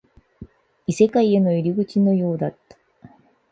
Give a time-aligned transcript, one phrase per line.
[0.87, 2.75] 異世界への入り口のようだった